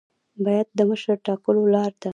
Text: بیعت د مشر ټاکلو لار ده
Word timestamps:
بیعت 0.43 0.67
د 0.75 0.79
مشر 0.89 1.15
ټاکلو 1.25 1.63
لار 1.73 1.91
ده 2.01 2.09